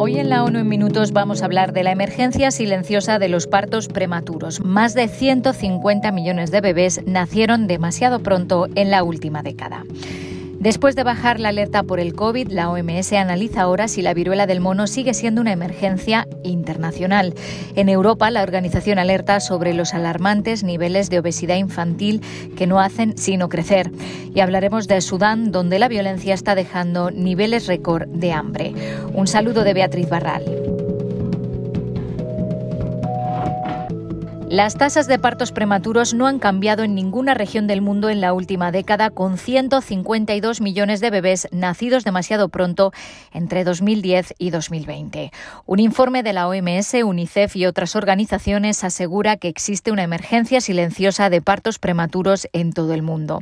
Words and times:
Hoy 0.00 0.20
en 0.20 0.28
la 0.28 0.44
ONU 0.44 0.60
en 0.60 0.68
Minutos 0.68 1.10
vamos 1.10 1.42
a 1.42 1.46
hablar 1.46 1.72
de 1.72 1.82
la 1.82 1.90
emergencia 1.90 2.52
silenciosa 2.52 3.18
de 3.18 3.28
los 3.28 3.48
partos 3.48 3.88
prematuros. 3.88 4.60
Más 4.60 4.94
de 4.94 5.08
150 5.08 6.12
millones 6.12 6.52
de 6.52 6.60
bebés 6.60 7.00
nacieron 7.04 7.66
demasiado 7.66 8.20
pronto 8.20 8.68
en 8.76 8.92
la 8.92 9.02
última 9.02 9.42
década. 9.42 9.84
Después 10.60 10.96
de 10.96 11.04
bajar 11.04 11.38
la 11.38 11.50
alerta 11.50 11.84
por 11.84 12.00
el 12.00 12.14
COVID, 12.14 12.48
la 12.48 12.68
OMS 12.68 13.12
analiza 13.12 13.62
ahora 13.62 13.86
si 13.86 14.02
la 14.02 14.12
viruela 14.12 14.46
del 14.48 14.60
mono 14.60 14.88
sigue 14.88 15.14
siendo 15.14 15.40
una 15.40 15.52
emergencia 15.52 16.26
internacional. 16.42 17.34
En 17.76 17.88
Europa, 17.88 18.28
la 18.32 18.42
organización 18.42 18.98
alerta 18.98 19.38
sobre 19.38 19.72
los 19.72 19.94
alarmantes 19.94 20.64
niveles 20.64 21.10
de 21.10 21.20
obesidad 21.20 21.56
infantil 21.56 22.22
que 22.56 22.66
no 22.66 22.80
hacen 22.80 23.16
sino 23.16 23.48
crecer. 23.48 23.92
Y 24.34 24.40
hablaremos 24.40 24.88
de 24.88 25.00
Sudán, 25.00 25.52
donde 25.52 25.78
la 25.78 25.86
violencia 25.86 26.34
está 26.34 26.56
dejando 26.56 27.12
niveles 27.12 27.68
récord 27.68 28.08
de 28.08 28.32
hambre. 28.32 28.74
Un 29.14 29.28
saludo 29.28 29.62
de 29.62 29.74
Beatriz 29.74 30.08
Barral. 30.08 30.77
Las 34.50 34.76
tasas 34.76 35.06
de 35.06 35.18
partos 35.18 35.52
prematuros 35.52 36.14
no 36.14 36.26
han 36.26 36.38
cambiado 36.38 36.82
en 36.82 36.94
ninguna 36.94 37.34
región 37.34 37.66
del 37.66 37.82
mundo 37.82 38.08
en 38.08 38.22
la 38.22 38.32
última 38.32 38.72
década, 38.72 39.10
con 39.10 39.36
152 39.36 40.62
millones 40.62 41.00
de 41.00 41.10
bebés 41.10 41.48
nacidos 41.52 42.02
demasiado 42.02 42.48
pronto 42.48 42.90
entre 43.34 43.62
2010 43.62 44.32
y 44.38 44.48
2020. 44.48 45.32
Un 45.66 45.80
informe 45.80 46.22
de 46.22 46.32
la 46.32 46.48
OMS, 46.48 46.94
UNICEF 46.94 47.56
y 47.56 47.66
otras 47.66 47.94
organizaciones 47.94 48.84
asegura 48.84 49.36
que 49.36 49.48
existe 49.48 49.92
una 49.92 50.02
emergencia 50.02 50.62
silenciosa 50.62 51.28
de 51.28 51.42
partos 51.42 51.78
prematuros 51.78 52.48
en 52.54 52.72
todo 52.72 52.94
el 52.94 53.02
mundo. 53.02 53.40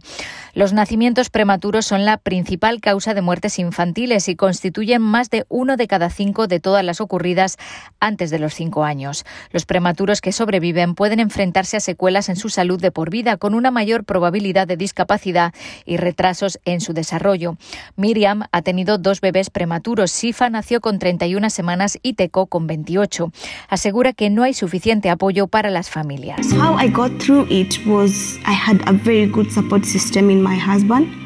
Los 0.55 0.73
nacimientos 0.73 1.31
prematuros 1.31 1.87
son 1.87 2.05
la 2.05 2.17
principal 2.17 2.81
causa 2.81 3.15
de 3.15 3.23
muertes 3.23 3.61
infantiles 3.61 4.29
y 4.29 4.35
constituyen 4.35 5.03
más 5.03 5.31
de 5.31 5.45
uno 5.49 5.77
de 5.77 5.87
cada 5.87 6.11
cinco 6.11 6.49
de 6.49 6.59
todas 6.59 6.85
las 6.85 7.01
ocurridas 7.01 7.59
antes 8.01 8.31
de 8.31 8.41
los 8.41 8.55
cinco 8.55 8.83
años. 8.83 9.25
Los 9.53 9.67
prematuros 9.67 10.21
que 10.21 10.33
sobreviven 10.33 10.96
pueden 10.97 11.21
enfrentarse 11.21 11.77
a 11.77 11.81
secuelas 11.81 12.29
en 12.29 12.35
su 12.35 12.49
salud 12.49 12.81
de 12.81 12.91
por 12.91 13.11
vida, 13.11 13.37
con 13.37 13.55
una 13.55 13.71
mayor 13.71 14.03
probabilidad 14.03 14.67
de 14.67 14.77
discapacidad 14.77 15.55
y 15.85 15.99
retrasos 15.99 16.59
en 16.65 16.81
su 16.81 16.93
desarrollo. 16.93 17.57
Miriam 17.95 18.43
ha 18.51 18.63
tenido 18.63 18.99
dos 18.99 19.21
bebés 19.21 19.51
prematuros. 19.51 20.11
Sifa 20.11 20.51
nació 20.51 20.81
con 20.81 20.99
31 20.99 21.51
semanas 21.51 21.99
y 22.03 22.15
Teco 22.15 22.47
con 22.47 22.67
28. 22.67 23.31
Asegura 23.69 24.13
que 24.13 24.31
no 24.31 24.43
hay 24.43 24.55
suficiente 24.55 25.11
apoyo 25.11 25.47
para 25.47 25.71
las 25.71 25.89
familias. 25.89 26.53
How 26.53 26.77
I 26.81 26.89
got 26.89 27.13
through 27.19 27.47
it 27.51 27.87
was 27.87 28.39
I 28.47 28.55
had 28.55 28.81
a 28.87 28.93
very 28.93 29.27
good 29.27 29.51
support 29.51 29.85
system 29.85 30.31
in 30.31 30.43
my 30.43 30.59
husband. 30.59 31.26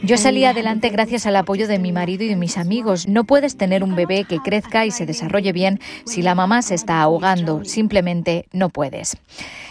Yo 0.00 0.16
salí 0.16 0.44
adelante 0.44 0.90
gracias 0.90 1.26
al 1.26 1.34
apoyo 1.34 1.66
de 1.66 1.80
mi 1.80 1.90
marido 1.90 2.22
y 2.22 2.28
de 2.28 2.36
mis 2.36 2.56
amigos. 2.56 3.08
No 3.08 3.24
puedes 3.24 3.56
tener 3.56 3.82
un 3.82 3.96
bebé 3.96 4.24
que 4.24 4.38
crezca 4.38 4.86
y 4.86 4.92
se 4.92 5.06
desarrolle 5.06 5.52
bien 5.52 5.80
si 6.06 6.22
la 6.22 6.36
mamá 6.36 6.62
se 6.62 6.76
está 6.76 7.02
ahogando. 7.02 7.64
Simplemente 7.64 8.46
no 8.52 8.70
puedes. 8.70 9.16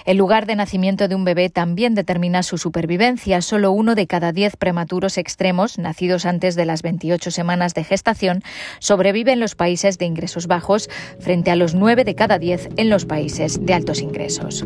El 0.05 0.17
lugar 0.17 0.45
de 0.45 0.57
nacimiento 0.57 1.07
de 1.07 1.15
un 1.15 1.23
bebé 1.23 1.49
también 1.49 1.95
determina 1.95 2.43
su 2.43 2.57
supervivencia. 2.57 3.41
Solo 3.41 3.71
uno 3.71 3.95
de 3.95 4.05
cada 4.05 4.33
diez 4.33 4.57
prematuros 4.57 5.17
extremos, 5.17 5.79
nacidos 5.79 6.25
antes 6.25 6.55
de 6.55 6.65
las 6.65 6.81
28 6.81 7.31
semanas 7.31 7.73
de 7.73 7.85
gestación, 7.85 8.43
sobrevive 8.79 9.31
en 9.31 9.39
los 9.39 9.55
países 9.55 9.97
de 9.97 10.05
ingresos 10.05 10.47
bajos, 10.47 10.89
frente 11.19 11.51
a 11.51 11.55
los 11.55 11.73
nueve 11.73 12.03
de 12.03 12.15
cada 12.15 12.37
diez 12.37 12.67
en 12.75 12.89
los 12.89 13.05
países 13.05 13.65
de 13.65 13.73
altos 13.73 14.01
ingresos. 14.01 14.65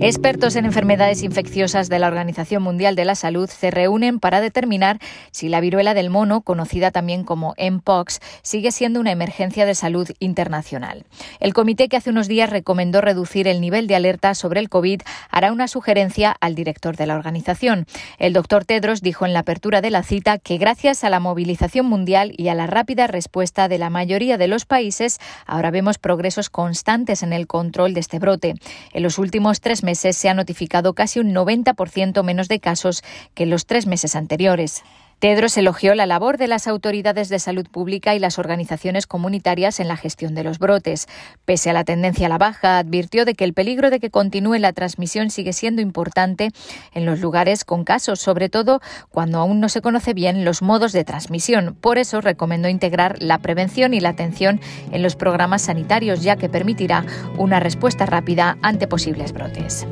Expertos 0.00 0.54
en 0.54 0.64
enfermedades 0.64 1.24
infecciosas 1.24 1.88
de 1.88 1.98
la 1.98 2.06
Organización 2.06 2.62
Mundial 2.62 2.94
de 2.94 3.04
la 3.04 3.16
Salud 3.16 3.50
se 3.50 3.72
reúnen 3.72 4.20
para 4.20 4.40
determinar 4.40 5.00
si 5.32 5.48
la 5.48 5.60
viruela 5.60 5.92
del 5.92 6.08
mono, 6.08 6.42
conocida 6.42 6.92
también 6.92 7.24
como 7.24 7.56
Mpox, 7.58 8.20
sigue 8.42 8.70
siendo 8.70 9.00
una 9.00 9.10
emergencia 9.10 9.66
de 9.66 9.74
salud 9.74 10.08
internacional. 10.20 11.04
El 11.40 11.52
comité 11.52 11.88
que 11.88 11.96
hace 11.96 12.10
unos 12.10 12.28
días 12.28 12.48
recomendó 12.48 13.00
reducir 13.00 13.48
el 13.48 13.60
nivel 13.60 13.88
de 13.88 13.96
alerta 13.96 14.36
sobre 14.36 14.60
el 14.60 14.68
COVID 14.68 15.02
hará 15.30 15.50
una 15.50 15.66
sugerencia 15.66 16.30
al 16.40 16.54
director 16.54 16.96
de 16.96 17.06
la 17.06 17.16
organización. 17.16 17.86
El 18.18 18.34
doctor 18.34 18.64
Tedros 18.64 19.02
dijo 19.02 19.26
en 19.26 19.32
la 19.32 19.40
apertura 19.40 19.80
de 19.80 19.90
la 19.90 20.04
cita 20.04 20.38
que 20.38 20.58
gracias 20.58 21.02
a 21.02 21.10
la 21.10 21.18
movilización 21.18 21.86
mundial 21.86 22.32
y 22.36 22.48
a 22.48 22.54
la 22.54 22.68
rápida 22.68 23.08
respuesta 23.08 23.66
de 23.66 23.78
la 23.78 23.90
mayoría 23.90 24.38
de 24.38 24.46
los 24.46 24.64
países, 24.64 25.18
ahora 25.44 25.72
vemos 25.72 25.98
progresos 25.98 26.50
constantes 26.50 27.24
en 27.24 27.32
el 27.32 27.48
control 27.48 27.94
de 27.94 28.00
este 28.00 28.20
brote. 28.20 28.54
En 28.92 29.02
los 29.02 29.18
últimos 29.18 29.60
tres 29.60 29.82
meses 29.82 29.87
se 29.94 30.28
ha 30.28 30.34
notificado 30.34 30.94
casi 30.94 31.20
un 31.20 31.34
90% 31.34 32.22
menos 32.22 32.48
de 32.48 32.60
casos 32.60 33.02
que 33.34 33.44
en 33.44 33.50
los 33.50 33.66
tres 33.66 33.86
meses 33.86 34.16
anteriores. 34.16 34.82
Tedros 35.18 35.56
elogió 35.56 35.96
la 35.96 36.06
labor 36.06 36.38
de 36.38 36.46
las 36.46 36.68
autoridades 36.68 37.28
de 37.28 37.40
salud 37.40 37.66
pública 37.68 38.14
y 38.14 38.20
las 38.20 38.38
organizaciones 38.38 39.08
comunitarias 39.08 39.80
en 39.80 39.88
la 39.88 39.96
gestión 39.96 40.36
de 40.36 40.44
los 40.44 40.60
brotes. 40.60 41.08
Pese 41.44 41.70
a 41.70 41.72
la 41.72 41.82
tendencia 41.82 42.26
a 42.26 42.28
la 42.28 42.38
baja, 42.38 42.78
advirtió 42.78 43.24
de 43.24 43.34
que 43.34 43.42
el 43.42 43.52
peligro 43.52 43.90
de 43.90 43.98
que 43.98 44.10
continúe 44.10 44.58
la 44.58 44.72
transmisión 44.72 45.30
sigue 45.30 45.52
siendo 45.52 45.82
importante 45.82 46.50
en 46.94 47.04
los 47.04 47.18
lugares 47.18 47.64
con 47.64 47.82
casos, 47.82 48.20
sobre 48.20 48.48
todo 48.48 48.80
cuando 49.10 49.38
aún 49.38 49.58
no 49.58 49.68
se 49.68 49.80
conoce 49.80 50.14
bien 50.14 50.44
los 50.44 50.62
modos 50.62 50.92
de 50.92 51.02
transmisión. 51.02 51.76
Por 51.80 51.98
eso 51.98 52.20
recomendó 52.20 52.68
integrar 52.68 53.20
la 53.20 53.38
prevención 53.38 53.94
y 53.94 54.00
la 54.00 54.10
atención 54.10 54.60
en 54.92 55.02
los 55.02 55.16
programas 55.16 55.62
sanitarios, 55.62 56.22
ya 56.22 56.36
que 56.36 56.48
permitirá 56.48 57.04
una 57.36 57.58
respuesta 57.58 58.06
rápida 58.06 58.56
ante 58.62 58.86
posibles 58.86 59.32
brotes. 59.32 59.84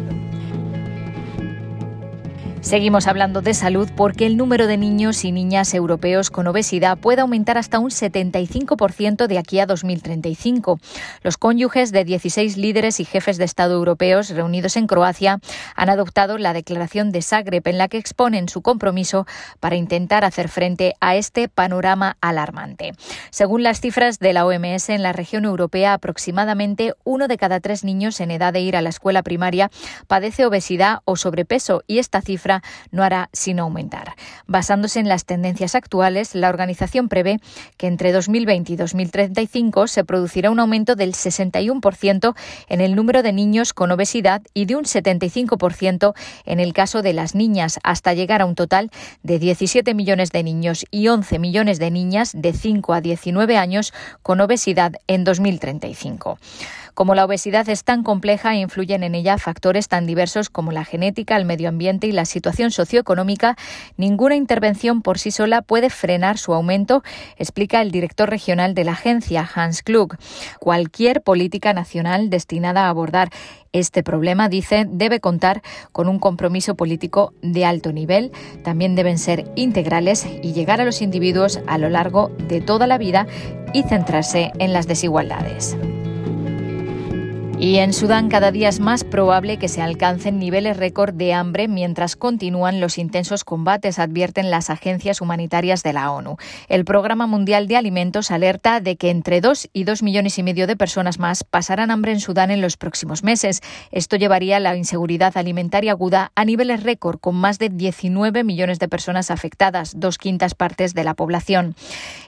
Seguimos 2.61 3.06
hablando 3.06 3.43
de 3.43 3.55
salud 3.55 3.89
porque 3.94 4.27
el 4.27 4.37
número 4.37 4.67
de 4.67 4.77
niños 4.77 5.25
y 5.25 5.31
niñas 5.31 5.72
europeos 5.72 6.31
con 6.31 6.49
obesidad 6.49 6.99
puede 6.99 7.21
aumentar 7.21 7.59
hasta 7.59 7.78
un 7.78 7.91
75% 7.91 9.28
de 9.28 9.39
aquí 9.39 9.61
a 9.61 9.67
2035. 9.67 10.81
Los 11.22 11.37
cónyuges 11.37 11.93
de 11.93 12.05
16 12.05 12.56
líderes 12.56 12.99
y 12.99 13.05
jefes 13.05 13.37
de 13.37 13.45
Estado 13.45 13.75
europeos 13.75 14.31
reunidos 14.31 14.77
en 14.77 14.89
Croacia 14.89 15.39
han 15.77 15.91
adoptado 15.91 16.39
la 16.39 16.55
Declaración 16.55 17.12
de 17.12 17.22
Zagreb 17.22 17.69
en 17.69 17.78
la 17.78 17.87
que 17.87 17.99
exponen 17.99 18.49
su 18.49 18.62
compromiso 18.62 19.27
para 19.61 19.77
intentar 19.77 20.25
hacer 20.25 20.49
frente 20.49 20.95
a 21.00 21.15
este 21.15 21.49
panorama 21.49 22.16
alarmante. 22.21 22.95
Según 23.31 23.62
las 23.62 23.81
cifras 23.81 24.19
de 24.19 24.33
la 24.33 24.45
OMS, 24.45 24.89
en 24.89 25.03
la 25.03 25.12
región 25.12 25.45
europea 25.45 25.93
aproximadamente 25.93 26.95
uno 27.05 27.28
de 27.28 27.37
cada 27.37 27.61
tres 27.61 27.84
niños 27.84 28.19
en 28.21 28.33
edad 28.33 28.53
de 28.53 28.61
ir 28.61 28.77
a 28.77 28.83
la 28.83 28.89
escuela 28.89 29.22
primaria 29.22 29.71
padece 30.09 30.47
obesidad 30.47 30.99
o 31.05 31.16
sobrepeso 31.16 31.84
y 31.87 31.99
esta 31.99 32.22
cifra 32.22 32.46
no 32.91 33.03
hará 33.03 33.29
sino 33.33 33.65
aumentar. 33.65 34.15
Basándose 34.47 35.01
en 35.01 35.09
las 35.09 35.25
tendencias 35.25 35.75
actuales, 35.75 36.34
la 36.34 36.49
organización 36.49 37.09
prevé 37.09 37.41
que 37.77 37.87
entre 37.87 38.12
2020 38.12 38.73
y 38.73 38.77
2035 38.77 39.87
se 39.87 40.05
producirá 40.05 40.51
un 40.51 40.61
aumento 40.61 40.97
del 40.97 41.12
61% 41.12 42.34
en 42.69 42.81
el 42.81 42.95
número 42.95 43.23
de 43.23 43.33
niños 43.33 43.73
con 43.73 43.91
obesidad 43.91 44.43
y 44.55 44.67
de 44.67 44.77
un 44.77 44.84
75% 44.84 46.15
en 46.45 46.61
el 46.61 46.73
caso 46.73 47.03
de 47.03 47.12
las 47.12 47.34
niñas, 47.34 47.79
hasta 47.83 48.15
llegar 48.15 48.43
a 48.43 48.47
un 48.47 48.55
total 48.55 48.91
de 49.23 49.39
17 49.39 49.95
millones 49.95 50.31
de 50.31 50.43
niños 50.43 50.84
y 50.91 51.09
11 51.09 51.39
millones 51.39 51.78
de 51.78 51.91
niñas 51.91 52.33
de 52.34 52.53
5 52.53 52.95
a 52.95 53.01
19 53.01 53.57
años 53.57 53.93
con 54.23 54.41
obesidad 54.41 54.93
en 55.07 55.25
2035. 55.25 56.39
Como 56.97 57.15
la 57.15 57.27
obesidad 57.27 57.69
es 57.69 57.84
tan 57.84 58.03
compleja 58.03 58.55
e 58.55 58.61
influyen 58.61 59.03
en 59.03 59.15
ella 59.15 59.37
factores 59.37 59.87
tan 59.87 60.07
diversos 60.07 60.49
como 60.49 60.73
la 60.73 60.83
genética, 60.83 61.37
el 61.37 61.45
medio 61.45 61.69
ambiente 61.69 62.07
y 62.07 62.12
la 62.12 62.25
situación 62.25 62.71
socioeconómica, 62.71 63.55
ninguna 63.99 64.34
intervención 64.34 65.03
por 65.03 65.19
sí 65.19 65.31
sola 65.31 65.61
puede 65.61 65.91
frenar 65.91 66.39
su 66.39 66.55
aumento, 66.55 67.03
explica 67.37 67.83
el 67.83 67.91
director 67.91 68.31
regional 68.31 68.73
de 68.73 68.84
la 68.84 68.93
agencia, 68.93 69.47
Hans 69.55 69.83
Klug. 69.83 70.17
Cualquier 70.59 71.21
política 71.21 71.75
nacional 71.75 72.31
destinada 72.31 72.87
a 72.87 72.89
abordar 72.89 73.28
este 73.75 74.03
problema, 74.03 74.49
dice, 74.49 74.87
debe 74.89 75.21
contar 75.21 75.61
con 75.93 76.09
un 76.09 76.19
compromiso 76.19 76.77
político 76.77 77.34
de 77.43 77.66
alto 77.66 77.93
nivel. 77.93 78.33
También 78.65 78.95
deben 78.95 79.19
ser 79.19 79.53
integrales 79.54 80.27
y 80.43 80.54
llegar 80.54 80.81
a 80.81 80.87
los 80.87 81.03
individuos 81.03 81.60
a 81.66 81.77
lo 81.77 81.91
largo 81.91 82.31
de 82.48 82.63
toda 82.63 82.87
la 82.87 82.97
vida 82.97 83.27
y 83.75 83.83
centrarse 83.83 84.51
en 84.59 84.72
las 84.72 84.87
desigualdades. 84.87 85.77
Y 87.59 87.79
en 87.79 87.95
Sudán 87.95 88.29
cada 88.29 88.53
día 88.53 88.69
es 88.69 88.81
más 88.81 89.03
probable 89.03 89.57
que 89.57 89.69
se 89.69 89.81
alcancen 89.81 90.39
niveles 90.39 90.77
récord 90.77 91.15
de 91.15 91.33
hambre 91.33 91.69
mientras 91.69 92.15
continúan 92.15 92.81
los 92.81 92.99
intensos 92.99 93.45
combates, 93.45 93.99
advierten 93.99 94.51
las 94.51 94.69
agencias 94.69 95.23
humanitarias 95.23 95.83
de 95.83 95.95
la 95.95 96.11
ONU. 96.11 96.37
El 96.69 96.85
Programa 96.85 97.27
Mundial 97.27 97.67
de 97.67 97.79
Alimentos 97.79 98.31
alerta 98.31 98.81
de 98.81 98.97
que 98.97 99.09
entre 99.09 99.41
2 99.41 99.71
y 99.73 99.85
2 99.85 100.03
millones 100.03 100.37
y 100.37 100.43
medio 100.43 100.67
de 100.67 100.77
personas 100.77 101.19
más 101.19 101.45
pasarán 101.45 101.91
hambre 101.91 102.13
en 102.13 102.21
Sudán 102.21 102.51
en 102.51 102.61
los 102.61 102.77
próximos 102.77 103.25
meses. 103.25 103.63
Esto 103.91 104.17
llevaría 104.17 104.61
la 104.61 104.77
inseguridad 104.77 105.39
alimentaria 105.39 105.93
aguda 105.93 106.33
a 106.35 106.45
niveles 106.45 106.83
récord, 106.83 107.19
con 107.19 107.37
más 107.37 107.59
de 107.59 107.71
19 107.71 108.45
millones 108.45 108.79
de 108.81 108.89
personas 108.89 109.31
afectadas, 109.31 109.95
dos 109.97 110.19
quintas 110.19 110.55
partes 110.55 110.93
de 110.93 111.05
la 111.05 111.15
población. 111.15 111.75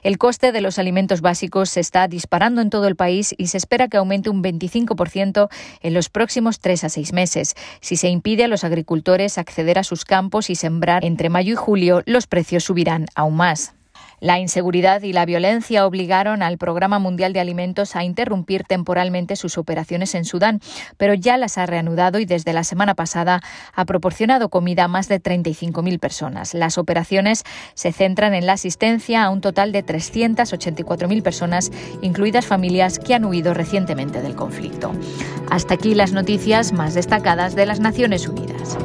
El 0.01 0.17
coste 0.17 0.51
de 0.51 0.61
los 0.61 0.79
alimentos 0.79 1.21
básicos 1.21 1.69
se 1.69 1.81
está 1.81 2.07
disparando 2.07 2.61
en 2.61 2.71
todo 2.71 2.87
el 2.87 2.95
país 2.95 3.35
y 3.37 3.47
se 3.47 3.57
espera 3.57 3.89
que 3.89 3.97
aumente 3.97 4.31
un 4.31 4.43
25% 4.43 5.18
en 5.21 5.93
los 5.93 6.09
próximos 6.09 6.59
tres 6.59 6.83
a 6.83 6.89
seis 6.89 7.13
meses. 7.13 7.55
Si 7.81 7.97
se 7.97 8.09
impide 8.09 8.45
a 8.45 8.47
los 8.47 8.63
agricultores 8.63 9.37
acceder 9.37 9.77
a 9.77 9.83
sus 9.83 10.05
campos 10.05 10.49
y 10.49 10.55
sembrar 10.55 11.05
entre 11.05 11.29
mayo 11.29 11.53
y 11.53 11.55
julio, 11.55 12.01
los 12.05 12.27
precios 12.27 12.63
subirán 12.63 13.05
aún 13.15 13.35
más. 13.35 13.73
La 14.19 14.39
inseguridad 14.39 15.01
y 15.01 15.13
la 15.13 15.25
violencia 15.25 15.85
obligaron 15.85 16.43
al 16.43 16.57
Programa 16.57 16.99
Mundial 16.99 17.33
de 17.33 17.39
Alimentos 17.39 17.95
a 17.95 18.03
interrumpir 18.03 18.63
temporalmente 18.63 19.35
sus 19.35 19.57
operaciones 19.57 20.15
en 20.15 20.25
Sudán, 20.25 20.59
pero 20.97 21.13
ya 21.13 21.37
las 21.37 21.57
ha 21.57 21.65
reanudado 21.65 22.19
y 22.19 22.25
desde 22.25 22.53
la 22.53 22.63
semana 22.63 22.95
pasada 22.95 23.41
ha 23.73 23.85
proporcionado 23.85 24.49
comida 24.49 24.85
a 24.85 24.87
más 24.87 25.07
de 25.07 25.21
35.000 25.21 25.99
personas. 25.99 26.53
Las 26.53 26.77
operaciones 26.77 27.43
se 27.73 27.91
centran 27.91 28.33
en 28.33 28.45
la 28.45 28.53
asistencia 28.53 29.23
a 29.23 29.29
un 29.29 29.41
total 29.41 29.71
de 29.71 29.85
384.000 29.85 31.21
personas, 31.23 31.71
incluidas 32.01 32.45
familias 32.45 32.99
que 32.99 33.13
han 33.13 33.25
huido 33.25 33.53
recientemente 33.53 34.21
del 34.21 34.35
conflicto. 34.35 34.91
Hasta 35.49 35.75
aquí 35.75 35.95
las 35.95 36.11
noticias 36.11 36.73
más 36.73 36.93
destacadas 36.93 37.55
de 37.55 37.65
las 37.65 37.79
Naciones 37.79 38.27
Unidas. 38.27 38.77